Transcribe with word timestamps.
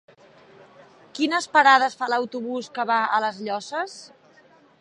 Quines 1.19 1.47
parades 1.57 1.97
fa 2.01 2.09
l'autobús 2.13 2.73
que 2.79 2.89
va 2.93 2.99
a 3.19 3.23
les 3.27 3.39
Llosses? 3.49 3.99